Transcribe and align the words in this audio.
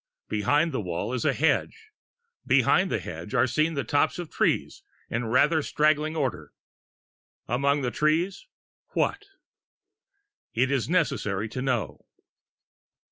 Behind 0.29 0.71
the 0.71 0.81
wall 0.81 1.13
is 1.13 1.25
a 1.25 1.31
hedge; 1.35 1.91
behind 2.43 2.89
the 2.89 2.97
hedge 2.97 3.35
are 3.35 3.45
seen 3.45 3.75
the 3.75 3.83
tops 3.83 4.17
of 4.17 4.31
trees 4.31 4.81
in 5.11 5.25
rather 5.25 5.61
straggling 5.61 6.15
order. 6.15 6.53
Among 7.47 7.83
the 7.83 7.91
trees 7.91 8.47
what? 8.93 9.25
It 10.55 10.71
is 10.71 10.89
necessary 10.89 11.47
to 11.49 11.61
know. 11.61 12.07